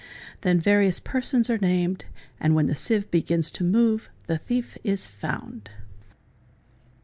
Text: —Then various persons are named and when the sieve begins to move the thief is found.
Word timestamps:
—Then 0.41 0.59
various 0.59 0.99
persons 0.99 1.47
are 1.47 1.59
named 1.59 2.05
and 2.39 2.55
when 2.55 2.65
the 2.65 2.73
sieve 2.73 3.11
begins 3.11 3.51
to 3.51 3.63
move 3.63 4.09
the 4.25 4.39
thief 4.39 4.75
is 4.83 5.05
found. 5.05 5.69